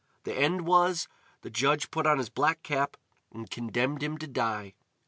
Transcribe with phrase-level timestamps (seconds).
[0.23, 1.07] The end was,
[1.43, 2.97] the judge put on his black cap,
[3.31, 4.73] and condemned him to die.